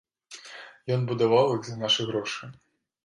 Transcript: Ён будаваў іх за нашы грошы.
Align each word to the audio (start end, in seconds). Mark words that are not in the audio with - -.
Ён 0.95 1.01
будаваў 1.13 1.53
іх 1.59 1.69
за 1.69 1.77
нашы 1.85 2.01
грошы. 2.13 2.53